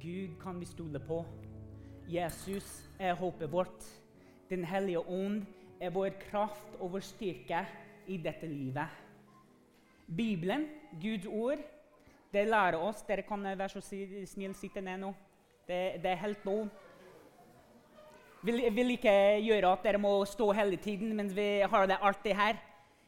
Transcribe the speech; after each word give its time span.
Gud 0.00 0.38
kan 0.42 0.60
vi 0.60 0.64
stole 0.64 0.98
på. 0.98 1.24
Jesus 2.08 2.88
er 2.98 3.14
håpet 3.14 3.52
vårt. 3.52 3.84
Den 4.48 4.64
hellige 4.64 4.98
ånd 4.98 5.42
er 5.80 5.92
vår 5.92 6.14
kraft 6.30 6.78
og 6.80 6.94
vår 6.94 7.04
styrke 7.04 7.60
i 8.08 8.16
dette 8.16 8.48
livet. 8.48 8.88
Bibelen, 10.16 10.64
Guds 11.02 11.26
ord, 11.26 11.60
det 12.32 12.46
lærer 12.48 12.78
oss 12.80 13.02
Dere 13.06 13.26
kan 13.28 13.44
være 13.44 13.68
så 13.68 13.82
snill 13.84 14.54
sitte 14.56 14.80
ned 14.80 15.02
nå. 15.04 15.12
Det, 15.68 16.00
det 16.02 16.14
er 16.14 16.22
helt 16.24 16.48
lov. 16.48 16.64
Vil, 18.42 18.62
vil 18.72 18.96
ikke 18.96 19.14
gjøre 19.44 19.74
at 19.74 19.84
dere 19.84 20.00
må 20.00 20.14
stå 20.24 20.48
hele 20.56 20.80
tiden 20.80 21.12
men 21.16 21.28
vi 21.36 21.60
har 21.60 21.86
det 21.86 22.00
alltid 22.00 22.34
her. 22.40 22.56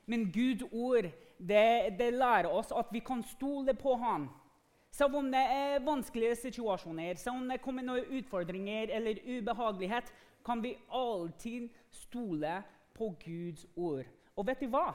Men 0.06 0.29
Guds 0.34 0.68
ord 0.72 1.09
det, 1.38 1.96
det 1.98 2.12
lærer 2.12 2.52
oss 2.52 2.72
at 2.77 2.93
vi 2.93 3.00
kan 3.00 3.24
stole 3.32 3.74
på 3.74 3.96
Han. 3.96 4.29
Selv 4.93 5.16
om 5.16 5.30
det 5.32 5.40
er 5.40 5.84
vanskelige 5.84 6.36
situasjoner, 6.36 7.16
selv 7.16 7.41
om 7.41 7.48
det 7.48 7.62
kommer 7.64 7.84
noen 7.87 8.10
utfordringer 8.19 8.91
eller 8.92 9.23
ubehagelighet, 9.24 10.10
kan 10.45 10.60
vi 10.60 10.74
alltid 10.92 11.70
stole 11.91 12.59
på 12.92 13.09
Guds 13.23 13.64
ord. 13.77 14.05
Og 14.36 14.47
vet 14.47 14.60
du 14.60 14.69
hva? 14.69 14.91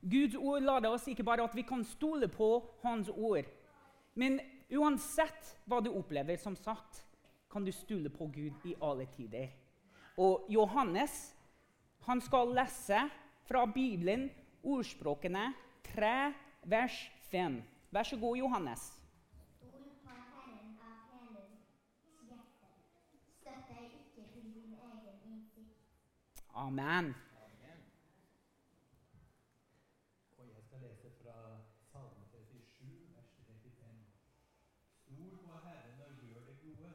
Guds 0.00 0.36
ord 0.36 0.64
lærer 0.64 0.88
oss 0.88 1.08
ikke 1.08 1.26
bare 1.26 1.44
at 1.44 1.56
vi 1.56 1.64
kan 1.66 1.84
stole 1.84 2.28
på 2.28 2.48
Hans 2.82 3.10
ord. 3.12 3.44
Men 4.16 4.40
uansett 4.72 5.54
hva 5.68 5.82
du 5.84 5.92
opplever, 5.92 6.40
som 6.40 6.56
sagt, 6.56 7.04
kan 7.52 7.64
du 7.64 7.72
stole 7.72 8.08
på 8.10 8.30
Gud 8.32 8.64
i 8.64 8.74
alle 8.80 9.06
tider. 9.12 9.52
Og 10.16 10.48
Johannes 10.48 11.34
han 12.08 12.20
skal 12.20 12.52
lese 12.56 13.04
fra 13.44 13.66
Bibelen 13.66 14.30
ordspråkene 14.64 15.50
3, 15.92 16.16
vers 16.64 16.98
5. 17.30 17.62
Vær 17.92 18.08
så 18.08 18.16
god, 18.16 18.36
Johannes. 18.36 19.03
Amen. 26.56 27.14
Og 30.38 30.46
jeg 30.48 30.62
skal 30.66 30.80
lese 30.80 31.10
fra 31.22 31.36
Salme 31.92 32.24
37, 32.30 33.14
vers 33.14 33.30
35. 33.36 34.06
Stol 35.00 35.38
på 35.46 35.58
Herren 35.64 36.00
og 36.00 36.12
gjør 36.26 36.40
det 36.48 36.56
gode. 36.62 36.92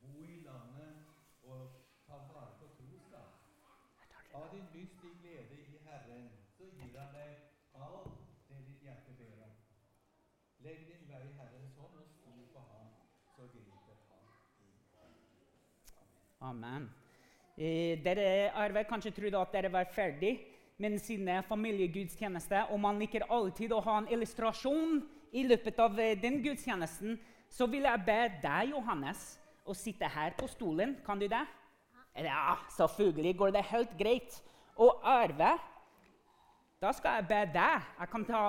Bo 0.00 0.22
i 0.22 0.40
landet 0.40 1.04
og 1.42 1.60
ta 2.06 2.12
vare 2.12 2.58
på 2.58 2.66
troskap. 2.78 3.32
Ha 4.32 4.42
din 4.52 4.66
lyst 4.74 5.04
i 5.04 5.12
glede 5.22 5.56
i 5.60 5.78
Herren, 5.86 6.30
så 6.56 6.64
gir 6.64 6.98
Han 6.98 7.14
deg 7.14 7.32
alt 7.74 8.18
det 8.48 8.66
ditt 8.66 8.82
hjerte 8.82 9.12
ber 9.18 9.42
om. 9.46 9.54
Legg 10.58 10.86
din 10.88 11.08
vei 11.08 11.22
i 11.28 11.36
Herrens 11.38 11.76
hånd 11.78 11.96
og 12.02 12.08
stol 12.18 12.46
på 12.52 12.60
Ham, 12.70 12.92
så 13.36 13.42
griper 13.56 13.96
Han 14.10 14.28
inn. 14.60 14.74
Amen. 16.44 16.90
Eh, 17.56 17.96
dere 18.04 18.50
har 18.52 18.72
vel 18.74 18.84
kanskje 18.84 19.14
trodd 19.16 19.36
at 19.38 19.54
dere 19.54 19.70
var 19.72 19.86
ferdig 19.94 20.34
med 20.76 20.98
sin 21.00 21.28
familiegudstjeneste, 21.48 22.66
og 22.68 22.80
man 22.82 22.98
liker 23.00 23.24
alltid 23.32 23.72
å 23.72 23.80
ha 23.80 23.94
en 24.02 24.10
illustrasjon 24.12 24.98
i 25.32 25.46
løpet 25.48 25.80
av 25.80 25.96
eh, 26.02 26.18
den 26.20 26.42
gudstjenesten, 26.44 27.16
så 27.48 27.68
vil 27.70 27.86
jeg 27.88 28.04
be 28.04 28.18
deg, 28.42 28.74
Johannes, 28.74 29.22
å 29.64 29.72
sitte 29.72 30.10
her 30.10 30.34
på 30.36 30.48
stolen. 30.50 30.98
Kan 31.06 31.22
du 31.22 31.28
det? 31.30 31.40
Ja, 32.26 32.58
selvfølgelig 32.76 33.36
går 33.40 33.54
det 33.56 33.64
helt 33.70 33.96
greit. 33.98 34.36
Og 34.76 35.00
Arve, 35.06 35.54
da 36.82 36.92
skal 36.92 37.20
jeg 37.20 37.28
be 37.30 37.40
deg 37.54 37.84
Jeg 38.00 38.10
kan 38.10 38.24
ta 38.28 38.40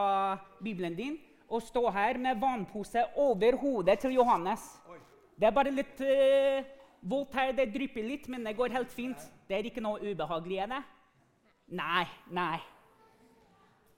Bibelen 0.59 0.97
din 0.97 1.19
og 1.45 1.61
stå 1.63 1.85
her 1.93 2.17
med 2.17 2.41
vannpose 2.41 3.05
over 3.21 3.55
hodet 3.61 3.99
til 4.01 4.17
Johannes. 4.17 4.66
Det 5.38 5.47
er 5.47 5.53
bare 5.55 5.71
litt 5.71 6.01
eh, 6.01 6.74
her, 7.33 7.51
det 7.53 7.73
drypper 7.73 8.03
litt, 8.03 8.27
men 8.27 8.45
det 8.45 8.55
går 8.57 8.73
helt 8.73 8.91
fint. 8.91 9.17
Det 9.47 9.57
er 9.57 9.65
ikke 9.69 9.83
noe 9.83 10.01
ubehagelig 10.01 10.63
i 10.63 10.69
det? 10.71 10.81
Nei, 11.77 12.05
nei. 12.29 12.59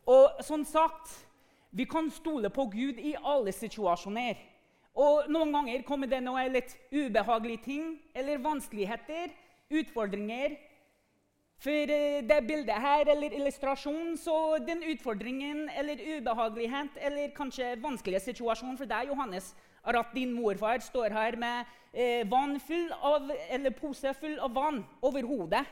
Og 0.07 0.43
som 0.43 0.63
sagt, 0.65 1.11
vi 1.71 1.85
kan 1.85 2.09
stole 2.11 2.49
på 2.49 2.65
Gud 2.71 2.99
i 2.99 3.15
alle 3.23 3.51
situasjoner. 3.51 4.37
Og 4.97 5.27
noen 5.29 5.51
ganger 5.53 5.83
kommer 5.85 6.09
det 6.09 6.23
noe 6.25 6.47
litt 6.49 6.73
ubehagelige 6.91 7.63
ting 7.67 7.89
eller 8.17 8.39
vanskeligheter, 8.41 9.29
utfordringer. 9.69 10.55
For 11.61 11.89
eh, 11.89 12.23
det 12.25 12.37
bildet 12.47 12.81
her, 12.81 13.09
eller 13.09 13.33
illustrasjonen, 13.33 14.17
så 14.17 14.57
den 14.61 14.83
utfordringen 14.91 15.69
eller 15.69 16.01
ubehagelighet 16.17 16.99
eller 17.01 17.31
kanskje 17.37 17.75
vanskelige 17.81 18.21
situasjonen 18.29 18.77
for 18.77 18.89
deg, 18.89 19.09
Johannes, 19.09 19.55
er 19.85 19.99
at 19.99 20.13
din 20.15 20.33
morfar 20.35 20.81
står 20.83 21.13
her 21.15 21.37
med 21.39 21.65
eh, 21.93 22.23
vann 22.29 22.57
full 22.59 22.91
av, 22.91 23.31
eller 23.49 23.75
pose 23.75 24.13
full 24.17 24.39
av 24.39 24.53
vann 24.55 24.83
over 25.01 25.27
hodet. 25.27 25.65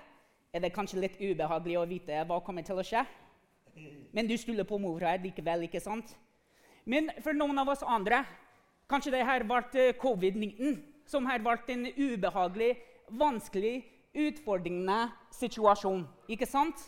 Er 0.54 0.64
det 0.64 0.74
kanskje 0.76 1.02
litt 1.04 1.20
ubehagelig 1.20 1.78
å 1.80 1.88
vite 1.90 2.24
hva 2.28 2.40
kommer 2.44 2.64
til 2.64 2.80
å 2.80 2.86
skje? 2.86 3.04
Men 4.16 4.28
du 4.28 4.38
stoler 4.40 4.68
på 4.68 4.80
morfar 4.80 5.20
likevel, 5.24 5.68
ikke 5.68 5.84
sant? 5.84 6.16
Men 6.86 7.10
for 7.24 7.36
noen 7.36 7.58
av 7.60 7.74
oss 7.74 7.84
andre 7.84 8.24
Kanskje 8.86 9.16
det 9.16 9.24
har 9.26 9.42
vært 9.50 9.76
eh, 9.82 9.96
covid-19 9.98 10.76
som 11.10 11.26
har 11.26 11.42
vært 11.42 11.72
en 11.74 11.88
ubehagelig, 11.90 12.76
vanskelig, 13.18 13.80
utfordrende 14.14 15.08
situasjon. 15.34 16.04
Ikke 16.30 16.46
sant? 16.46 16.84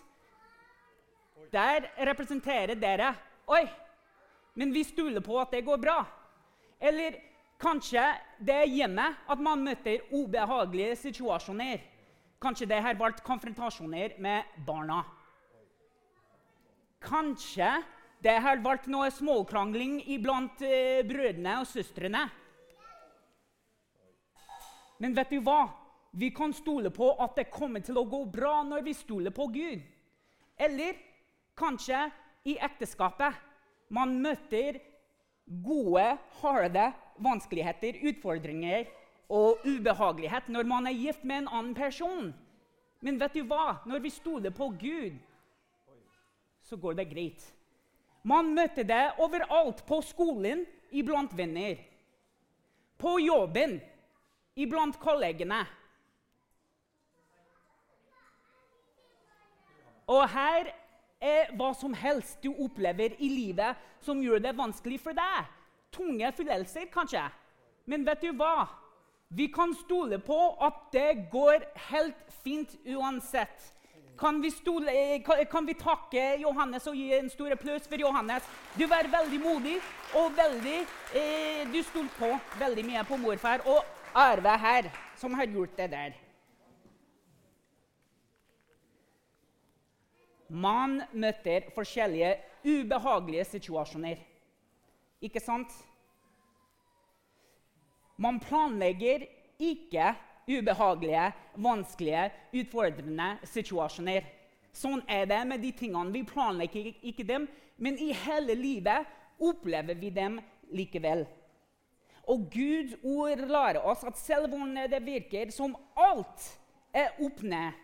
Der 1.51 1.89
representerer 2.05 2.77
dere 2.77 3.15
Oi, 3.47 3.63
men 4.59 4.73
vi 4.75 4.83
stoler 4.83 5.23
på 5.23 5.37
at 5.39 5.53
det 5.55 5.63
går 5.65 5.79
bra. 5.79 6.01
Eller 6.79 7.17
kanskje 7.59 8.03
det 8.39 8.55
er 8.55 8.69
hjemme 8.69 9.05
at 9.27 9.39
man 9.41 9.63
møter 9.65 10.05
ubehagelige 10.11 10.95
situasjoner. 11.07 11.81
Kanskje 12.41 12.69
det 12.69 12.81
har 12.85 12.97
vært 12.99 13.23
konfrontasjoner 13.25 14.17
med 14.21 14.57
barna. 14.65 15.01
Kanskje 17.01 17.71
det 18.21 18.35
har 18.41 18.61
vært 18.61 18.87
noe 18.89 19.09
småkrangling 19.13 19.99
iblant 20.13 20.61
eh, 20.65 21.03
brødrene 21.05 21.59
og 21.61 21.67
søstrene. 21.69 22.23
Men 24.97 25.13
vet 25.17 25.33
du 25.33 25.41
hva? 25.45 25.67
Vi 26.17 26.31
kan 26.33 26.53
stole 26.55 26.89
på 26.93 27.11
at 27.21 27.35
det 27.37 27.51
kommer 27.53 27.83
til 27.85 27.99
å 27.99 28.07
gå 28.09 28.23
bra 28.33 28.63
når 28.65 28.85
vi 28.87 28.93
stoler 28.97 29.33
på 29.33 29.49
Gud. 29.53 29.83
Eller 30.57 30.97
kanskje 31.57 32.07
i 32.49 32.55
ekteskapet. 32.57 33.35
Man 33.93 34.17
møter 34.23 34.79
gode, 35.47 36.17
harde 36.41 36.91
vanskeligheter, 37.23 37.99
utfordringer 38.11 38.87
og 39.29 39.63
ubehagelighet 39.65 40.49
når 40.51 40.67
man 40.67 40.87
er 40.87 40.97
gift 40.97 41.23
med 41.23 41.43
en 41.43 41.49
annen 41.51 41.75
person. 41.75 42.31
Men 42.99 43.19
vet 43.21 43.35
du 43.37 43.43
hva? 43.47 43.79
Når 43.85 44.01
vi 44.03 44.11
stoler 44.11 44.53
på 44.55 44.69
Gud, 44.79 45.17
så 46.63 46.77
går 46.77 46.97
det 46.97 47.09
greit. 47.11 47.43
Man 48.27 48.51
møter 48.55 48.83
det 48.83 49.03
overalt. 49.23 49.85
På 49.87 50.01
skolen, 50.03 50.65
iblant 50.91 51.31
venner. 51.37 51.77
På 52.97 53.19
jobben, 53.21 53.77
iblant 54.57 54.97
kollegene. 54.99 55.61
Og 60.07 60.23
her 60.31 60.71
er 61.21 61.53
hva 61.57 61.71
som 61.75 61.93
helst 61.97 62.41
du 62.43 62.51
opplever 62.53 63.15
i 63.19 63.29
livet 63.29 63.77
som 64.05 64.21
gjør 64.21 64.41
det 64.43 64.57
vanskelig 64.57 64.99
for 65.01 65.17
deg. 65.17 65.47
Tunge 65.93 66.31
følelser, 66.35 66.85
kanskje. 66.93 67.23
Men 67.87 68.05
vet 68.05 68.21
du 68.21 68.33
hva? 68.37 68.67
Vi 69.29 69.47
kan 69.51 69.73
stole 69.75 70.19
på 70.23 70.37
at 70.63 70.85
det 70.93 71.27
går 71.31 71.65
helt 71.89 72.37
fint 72.43 72.77
uansett. 72.85 73.73
Kan 74.17 74.41
vi, 74.41 74.51
stole, 74.51 74.91
kan, 75.51 75.67
vi, 75.67 75.75
takke 75.77 76.39
Johannes 76.41 76.87
og 76.89 76.95
gi 76.97 77.11
en 77.13 77.29
stor 77.29 77.53
applaus 77.53 77.85
for 77.85 78.01
Johannes? 78.01 78.45
Du 78.73 78.87
var 78.89 79.09
veldig 79.11 79.39
modig 79.43 79.75
og 80.17 80.31
veldig 80.37 80.79
eh, 81.13 81.67
Du 81.69 81.83
stolte 81.85 82.17
på 82.17 82.31
veldig 82.57 82.85
mye 82.87 83.03
på 83.05 83.19
morfar 83.21 83.61
og 83.69 83.83
Arve 84.17 84.57
her, 84.57 84.89
som 85.19 85.37
har 85.37 85.45
gjort 85.45 85.77
det 85.77 85.91
der. 85.91 86.26
Man 90.49 91.01
møter 91.13 91.67
forskjellige 91.75 92.35
ubehagelige 92.65 93.45
situasjoner. 93.45 94.21
Ikke 95.21 95.41
sant? 95.43 95.71
Man 98.17 98.39
planlegger 98.39 99.27
ikke 99.59 100.13
ubehagelige, 100.47 101.31
vanskelige, 101.55 102.29
utfordrende 102.55 103.31
situasjoner. 103.43 104.25
Sånn 104.73 105.01
er 105.09 105.25
det 105.29 105.41
med 105.49 105.61
de 105.61 105.71
tingene. 105.75 106.13
Vi 106.13 106.23
planlegger 106.25 106.91
ikke 107.01 107.25
dem, 107.27 107.47
men 107.77 107.97
i 107.99 108.11
hele 108.25 108.55
livet 108.57 109.09
opplever 109.41 109.97
vi 109.97 110.11
dem 110.13 110.39
likevel. 110.73 111.25
Og 112.27 112.47
Guds 112.51 112.95
ord 113.03 113.43
lærer 113.47 113.83
oss 113.87 114.03
at 114.07 114.17
selv 114.19 114.53
om 114.53 114.67
det 114.75 114.99
virker 115.05 115.51
som 115.53 115.75
alt 115.95 116.47
er 116.93 117.13
opp 117.23 117.43
ned, 117.43 117.75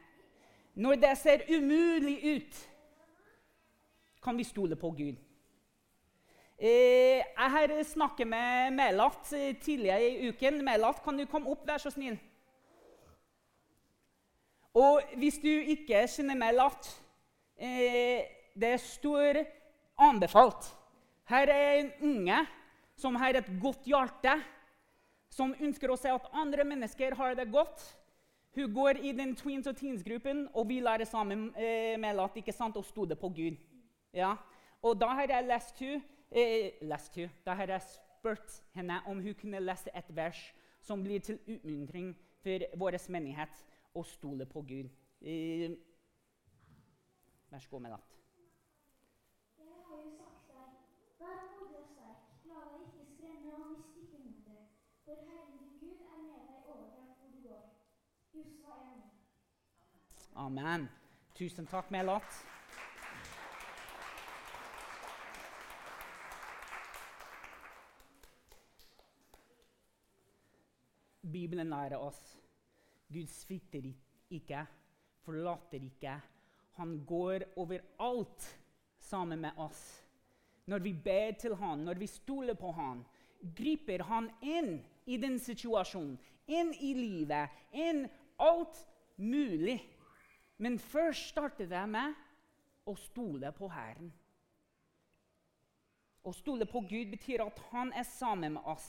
når 0.74 0.96
det 1.02 1.14
ser 1.18 1.46
umulig 1.50 2.18
ut, 2.36 2.70
kan 4.24 4.38
vi 4.38 4.44
stole 4.44 4.76
på 4.80 4.90
Gud. 4.90 5.16
Eh, 6.58 7.20
jeg 7.20 7.50
har 7.56 7.74
snakket 7.84 8.28
med 8.28 8.72
Melat 8.72 9.34
eh, 9.34 9.56
tidligere 9.60 10.10
i 10.10 10.30
uken. 10.30 10.62
Melat, 10.64 11.02
kan 11.04 11.18
du 11.18 11.26
komme 11.26 11.52
opp, 11.52 11.66
vær 11.68 11.82
så 11.82 11.92
snill? 11.92 12.16
Og 14.74 15.02
hvis 15.20 15.42
du 15.44 15.50
ikke 15.50 16.06
kjenner 16.10 16.40
Melat 16.40 16.88
eh, 17.58 18.24
Det 18.56 18.78
stor 18.80 19.42
anbefalt. 19.98 20.70
Her 21.26 21.50
er 21.50 21.74
en 21.80 21.92
unge 22.02 22.40
som 22.96 23.16
har 23.16 23.34
et 23.36 23.50
godt 23.62 23.88
hjerte, 23.90 24.36
som 25.34 25.56
ønsker 25.58 25.90
å 25.90 25.98
se 25.98 26.12
at 26.14 26.30
andre 26.38 26.64
mennesker 26.68 27.16
har 27.18 27.34
det 27.36 27.48
godt. 27.52 27.82
Hun 28.56 28.74
går 28.74 28.90
i 29.02 29.12
den 29.12 29.36
Tweens 29.36 29.68
og 29.68 29.76
Teens-gruppen, 29.76 30.48
og 30.54 30.68
vi 30.70 30.80
lærer 30.80 31.06
sammen 31.10 31.48
eh, 31.58 31.96
Melat 32.00 32.36
ikke 32.38 32.54
sant, 32.54 32.78
å 32.78 32.86
stole 32.86 33.16
på 33.18 33.32
Gud. 33.34 33.58
Ja. 34.14 34.36
Og 34.84 35.00
da 35.02 35.08
har 35.18 35.32
jeg 35.32 35.48
lest 35.48 35.80
hun, 35.82 36.04
eh, 36.30 36.78
lest 36.86 37.16
hun, 37.18 37.32
da 37.46 37.56
har 37.58 37.74
jeg 37.74 37.82
spurt 37.96 38.62
henne 38.78 39.00
om 39.10 39.22
hun 39.22 39.34
kunne 39.34 39.60
lese 39.60 39.90
et 39.98 40.16
vers 40.16 40.42
som 40.82 41.02
blir 41.04 41.20
til 41.20 41.40
utmuntring 41.48 42.14
for 42.44 42.66
vår 42.78 43.00
menighet 43.10 43.64
å 43.96 44.04
stole 44.06 44.46
på 44.46 44.62
Gud. 44.62 44.90
Eh, 45.22 45.74
vær 47.50 47.60
så 47.60 47.70
god, 47.72 47.82
Melat. 47.88 48.18
Jeg 49.58 49.82
har 49.88 49.98
jo 50.04 50.12
sagt 50.20 50.52
deg, 50.54 50.76
vær 51.20 51.42
modig 51.58 51.86
og 52.06 52.52
la 52.52 52.66
deg 52.70 52.86
ikke 52.86 53.08
skremme 53.16 53.56
og 53.58 53.66
miste 53.72 54.22
ikke 54.30 54.60
for 55.06 55.26
Herren 55.26 55.72
Gud 55.80 56.06
er 56.06 56.20
med 56.22 56.38
deg 56.52 56.70
overalt 56.70 57.18
hvor 57.18 57.34
du 57.34 57.48
går. 57.48 57.83
Josva 58.34 58.76
1. 58.96 59.02
Amen. 60.36 60.90
Tusen 61.34 61.68
takk, 61.70 61.92
Melat. 61.92 62.46
Bibelen 71.22 71.70
lærer 71.70 71.98
oss 71.98 72.22
Gud 73.14 73.30
svikter 73.30 73.86
ikke, 74.34 74.66
forlater 75.22 75.84
ikke. 75.86 76.16
Han 76.80 76.96
går 77.06 77.46
overalt 77.62 78.48
sammen 78.98 79.42
med 79.46 79.60
oss. 79.62 79.82
Når 80.66 80.80
vi 80.80 80.94
ber 80.94 81.36
til 81.38 81.56
han, 81.56 81.86
når 81.86 82.02
vi 82.02 82.08
stoler 82.08 82.58
på 82.58 82.72
han, 82.74 83.04
griper 83.56 84.02
han 84.08 84.32
inn 84.42 84.80
i 85.06 85.20
den 85.22 85.38
situasjonen, 85.40 86.18
inn 86.48 86.74
i 86.74 86.94
livet, 86.98 87.52
inn 87.72 88.08
alt 88.38 88.78
mulig. 89.18 89.80
Men 90.58 90.80
først 90.80 91.34
startet 91.34 91.72
jeg 91.72 91.90
med 91.90 92.14
å 92.88 92.96
stole 93.00 93.52
på 93.56 93.70
Herren. 93.72 94.12
Å 96.24 96.32
stole 96.32 96.68
på 96.70 96.84
Gud 96.88 97.12
betyr 97.12 97.44
at 97.44 97.60
han 97.72 97.92
er 97.96 98.08
sammen 98.08 98.56
med 98.56 98.70
oss. 98.70 98.88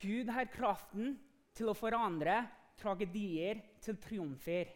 Gud 0.00 0.30
har 0.32 0.48
kraften 0.52 1.16
til 1.56 1.70
å 1.72 1.76
forandre 1.76 2.42
tragedier 2.80 3.60
til 3.84 3.96
triumfer. 4.00 4.70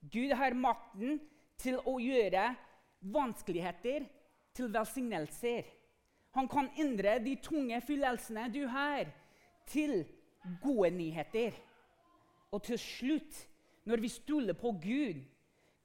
Gud 0.00 0.32
har 0.38 0.56
makten 0.58 1.18
til 1.60 1.78
å 1.86 1.98
gjøre 2.00 2.48
vanskeligheter 3.00 4.06
til 4.56 4.70
velsignelser. 4.72 5.66
Han 6.36 6.48
kan 6.50 6.70
endre 6.78 7.18
de 7.22 7.34
tunge 7.42 7.80
følelsene 7.82 8.46
du 8.54 8.62
har, 8.70 9.10
til 9.66 10.04
gode 10.62 10.90
nyheter. 10.90 11.56
Og 12.50 12.62
til 12.62 12.78
slutt, 12.78 13.46
når 13.84 14.02
vi 14.02 14.08
stoler 14.08 14.56
på 14.58 14.72
Gud, 14.82 15.22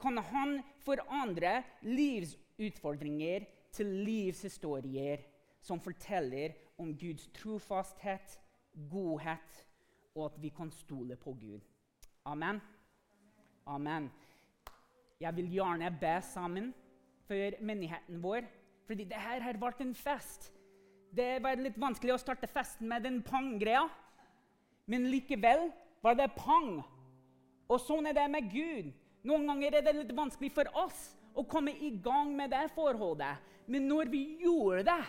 kan 0.02 0.18
han 0.18 0.60
forandre 0.84 1.64
livsutfordringer 1.82 3.46
til 3.72 3.86
livshistorier 4.08 5.24
som 5.62 5.80
forteller 5.82 6.54
om 6.78 6.94
Guds 6.98 7.28
trofasthet, 7.34 8.40
godhet, 8.92 9.66
og 10.16 10.26
at 10.26 10.42
vi 10.42 10.50
kan 10.50 10.72
stole 10.72 11.16
på 11.16 11.34
Gud. 11.34 11.60
Amen. 12.26 12.62
Amen. 13.66 14.12
Jeg 15.20 15.36
vil 15.36 15.50
gjerne 15.52 15.90
be 16.02 16.22
sammen 16.22 16.74
for 17.28 17.62
menigheten 17.64 18.22
vår, 18.24 18.46
fordi 18.86 19.04
det 19.10 19.18
her 19.18 19.42
har 19.42 19.58
vært 19.58 19.82
en 19.82 19.96
fest. 19.96 20.52
Det 21.16 21.40
var 21.44 21.58
litt 21.58 21.80
vanskelig 21.80 22.14
å 22.14 22.22
starte 22.22 22.50
festen 22.52 22.90
med 22.92 23.06
den 23.08 23.22
pang-greia, 23.26 23.88
men 24.86 25.10
likevel 25.12 25.70
var 26.06 26.18
det 26.18 26.30
pang. 26.38 26.80
Og 27.66 27.82
sånn 27.82 28.06
er 28.10 28.18
det 28.18 28.26
med 28.30 28.50
Gud. 28.52 28.92
Noen 29.26 29.48
ganger 29.50 29.80
er 29.80 29.86
det 29.86 29.96
litt 29.98 30.14
vanskelig 30.16 30.52
for 30.54 30.70
oss 30.86 31.08
å 31.34 31.44
komme 31.50 31.74
i 31.74 31.96
gang 32.04 32.36
med 32.38 32.54
det 32.54 32.68
forholdet. 32.76 33.42
Men 33.66 33.88
når 33.90 34.12
vi 34.14 34.22
gjorde 34.44 34.86
det, 34.86 35.02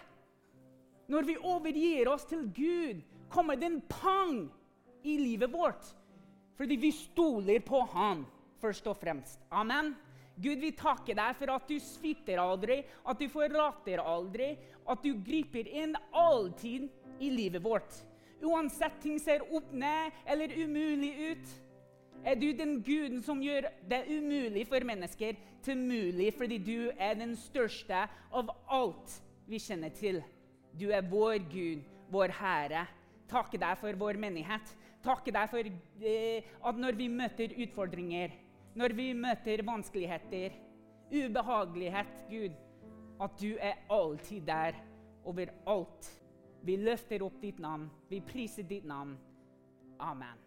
når 1.12 1.28
vi 1.28 1.36
overgir 1.36 2.08
oss 2.10 2.24
til 2.26 2.46
Gud, 2.56 3.04
kommer 3.30 3.58
det 3.60 3.68
en 3.68 3.82
pang 3.90 4.46
i 5.04 5.18
livet 5.20 5.52
vårt. 5.52 5.84
Fordi 6.56 6.78
vi 6.80 6.90
stoler 6.96 7.60
på 7.60 7.82
Han 7.92 8.24
først 8.62 8.88
og 8.88 8.96
fremst. 8.98 9.42
Amen. 9.52 9.92
Gud, 10.36 10.60
vi 10.60 10.72
takker 10.76 11.16
deg 11.16 11.36
for 11.38 11.52
at 11.54 11.68
du 11.68 11.76
svitter 11.80 12.40
aldri, 12.40 12.82
at 13.04 13.20
du 13.20 13.28
forlater 13.32 14.02
aldri, 14.02 14.50
at 14.84 15.04
du 15.04 15.14
griper 15.24 15.68
inn 15.68 15.94
alltid 16.12 16.88
i 17.20 17.30
livet 17.32 17.64
vårt. 17.64 18.02
Uansett 18.44 18.98
ting 19.00 19.20
ser 19.22 19.44
opp 19.54 19.70
ned 19.72 20.12
eller 20.28 20.52
umulig 20.52 21.12
ut, 21.30 21.54
er 22.26 22.34
du 22.34 22.48
den 22.56 22.80
guden 22.82 23.22
som 23.22 23.40
gjør 23.42 23.68
det 23.88 24.02
umulig 24.10 24.66
for 24.68 24.84
mennesker 24.84 25.36
til 25.62 25.78
mulig, 25.78 26.32
fordi 26.34 26.58
du 26.58 26.90
er 26.98 27.14
den 27.18 27.36
største 27.38 28.06
av 28.34 28.50
alt 28.72 29.14
vi 29.46 29.60
kjenner 29.62 29.94
til. 29.94 30.20
Du 30.74 30.88
er 30.90 31.06
vår 31.06 31.38
Gud, 31.50 31.86
vår 32.12 32.34
Herre. 32.34 32.86
Takke 33.30 33.58
deg 33.58 33.78
for 33.80 33.98
vår 33.98 34.18
menighet. 34.22 34.74
Takke 35.06 35.32
deg 35.34 35.50
for 35.50 35.70
eh, 36.02 36.50
at 36.66 36.78
når 36.82 36.98
vi 36.98 37.08
møter 37.10 37.54
utfordringer, 37.62 38.34
når 38.76 38.94
vi 38.98 39.12
møter 39.16 39.62
vanskeligheter, 39.66 40.54
ubehagelighet, 41.14 42.14
Gud, 42.30 42.54
at 43.22 43.40
du 43.40 43.54
er 43.62 43.78
alltid 43.90 44.46
der 44.46 44.78
overalt. 45.24 46.10
Vi 46.66 46.76
løfter 46.82 47.22
opp 47.22 47.38
ditt 47.42 47.60
navn. 47.62 47.86
Vi 48.10 48.20
priser 48.26 48.66
ditt 48.66 48.84
navn. 48.84 49.14
Amen. 50.02 50.45